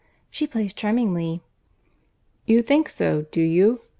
[0.31, 1.43] She plays charmingly."
[2.47, 3.81] "You think so, do you?